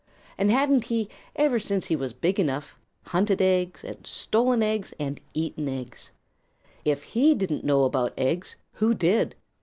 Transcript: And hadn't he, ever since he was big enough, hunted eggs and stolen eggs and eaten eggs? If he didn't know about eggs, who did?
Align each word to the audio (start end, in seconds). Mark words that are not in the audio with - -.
And 0.35 0.49
hadn't 0.49 0.85
he, 0.85 1.09
ever 1.35 1.59
since 1.59 1.85
he 1.85 1.95
was 1.95 2.11
big 2.11 2.39
enough, 2.39 2.75
hunted 3.03 3.39
eggs 3.39 3.83
and 3.83 3.97
stolen 4.03 4.63
eggs 4.63 4.95
and 4.99 5.21
eaten 5.35 5.69
eggs? 5.69 6.09
If 6.83 7.03
he 7.13 7.35
didn't 7.35 7.63
know 7.63 7.83
about 7.83 8.13
eggs, 8.17 8.55
who 8.73 8.95
did? 8.95 9.35